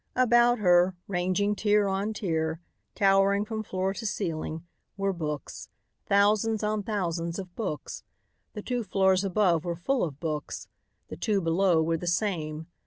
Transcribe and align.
About 0.15 0.57
her, 0.57 0.95
ranging 1.07 1.55
tier 1.55 1.87
on 1.87 2.13
tier, 2.13 2.59
towering 2.95 3.45
from 3.45 3.61
floor 3.61 3.93
to 3.93 4.03
ceiling, 4.07 4.63
were 4.97 5.13
books, 5.13 5.69
thousands 6.07 6.63
on 6.63 6.81
thousands 6.81 7.37
of 7.37 7.55
books. 7.55 8.01
The 8.53 8.63
two 8.63 8.83
floors 8.83 9.23
above 9.23 9.63
were 9.63 9.75
full 9.75 10.03
of 10.03 10.19
books. 10.19 10.67
The 11.09 11.17
two 11.17 11.39
below 11.39 11.83
were 11.83 11.97
the 11.97 12.07
same. 12.07 12.65